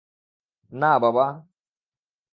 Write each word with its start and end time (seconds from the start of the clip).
না, 0.71 0.91
বাবা। 0.99 1.25